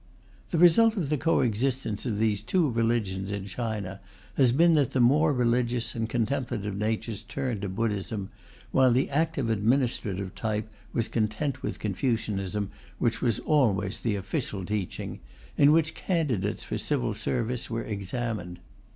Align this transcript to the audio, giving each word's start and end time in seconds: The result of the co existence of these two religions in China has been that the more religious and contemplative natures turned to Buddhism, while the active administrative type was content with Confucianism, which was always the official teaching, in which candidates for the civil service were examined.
The 0.49 0.57
result 0.57 0.97
of 0.97 1.09
the 1.09 1.17
co 1.19 1.41
existence 1.41 2.07
of 2.07 2.17
these 2.17 2.41
two 2.41 2.71
religions 2.71 3.31
in 3.31 3.45
China 3.45 3.99
has 4.35 4.51
been 4.51 4.73
that 4.73 4.93
the 4.93 4.99
more 4.99 5.31
religious 5.31 5.93
and 5.93 6.09
contemplative 6.09 6.75
natures 6.75 7.21
turned 7.21 7.61
to 7.61 7.69
Buddhism, 7.69 8.29
while 8.71 8.91
the 8.91 9.11
active 9.11 9.51
administrative 9.51 10.33
type 10.33 10.67
was 10.91 11.07
content 11.07 11.61
with 11.61 11.77
Confucianism, 11.77 12.71
which 12.97 13.21
was 13.21 13.37
always 13.41 13.99
the 13.99 14.15
official 14.15 14.65
teaching, 14.65 15.19
in 15.55 15.71
which 15.71 15.93
candidates 15.93 16.63
for 16.63 16.73
the 16.73 16.79
civil 16.79 17.13
service 17.13 17.69
were 17.69 17.83
examined. 17.83 18.57